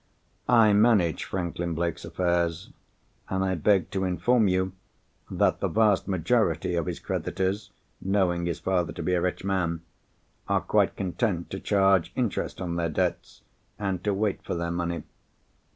I 0.49 0.73
manage 0.73 1.25
Franklin 1.25 1.75
Blake's 1.75 2.03
affairs, 2.03 2.71
and 3.29 3.43
I 3.43 3.53
beg 3.53 3.91
to 3.91 4.03
inform 4.03 4.47
you 4.47 4.73
that 5.29 5.59
the 5.59 5.67
vast 5.67 6.07
majority 6.07 6.73
of 6.73 6.87
his 6.87 6.97
creditors 6.97 7.69
(knowing 8.01 8.47
his 8.47 8.59
father 8.59 8.93
to 8.93 9.03
be 9.03 9.13
a 9.13 9.21
rich 9.21 9.43
man) 9.43 9.81
are 10.47 10.61
quite 10.61 10.95
content 10.95 11.51
to 11.51 11.59
charge 11.59 12.11
interest 12.15 12.59
on 12.59 12.77
their 12.77 12.89
debts, 12.89 13.43
and 13.77 14.03
to 14.03 14.11
wait 14.11 14.41
for 14.43 14.55
their 14.55 14.71
money. 14.71 15.03